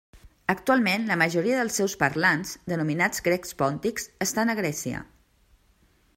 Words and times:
Actualment 0.51 1.03
la 1.09 1.17
majoria 1.21 1.59
dels 1.59 1.77
seus 1.81 1.95
parlants, 2.05 2.55
denominats 2.73 3.25
grecs 3.29 3.57
pòntics 3.61 4.09
estan 4.29 4.55
a 4.55 4.59
Grècia. 4.63 5.05